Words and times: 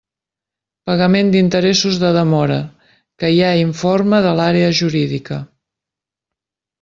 Pagament 0.89 1.27
d'interessos 1.33 1.99
de 2.03 2.09
demora: 2.15 2.57
que 3.23 3.29
hi 3.35 3.43
ha 3.45 3.51
informe 3.67 4.23
de 4.27 4.31
l'Àrea 4.39 4.71
Jurídica. 4.81 5.39